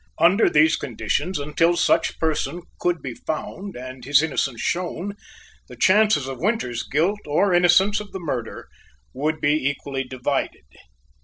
Under 0.17 0.49
these 0.49 0.77
conditions, 0.77 1.37
until 1.37 1.77
such 1.77 2.17
person 2.17 2.63
could 2.79 3.03
be 3.03 3.13
found, 3.13 3.75
and 3.75 4.03
his 4.03 4.23
innocence 4.23 4.59
shown, 4.59 5.13
the 5.67 5.75
chances 5.75 6.27
of 6.27 6.39
Winters's 6.39 6.81
guilt 6.81 7.19
or 7.27 7.53
innocence 7.53 7.99
of 7.99 8.11
the 8.11 8.19
murder 8.19 8.67
would 9.13 9.39
be 9.39 9.53
equally 9.53 10.03
divided. 10.03 10.63